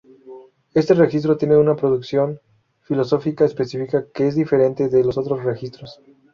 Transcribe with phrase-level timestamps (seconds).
[0.73, 2.39] Este registro tiene una producción
[2.79, 6.01] fisiológica específica que es diferente de los otros registros.